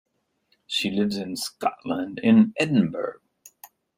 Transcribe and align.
She 0.65 0.89
lives 0.89 1.17
in 1.17 1.35
Scotland, 1.35 2.19
in 2.23 2.55
Edinburgh 2.57 3.19